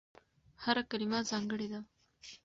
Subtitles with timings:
[0.63, 1.79] هره کلمه ځانګړې ده.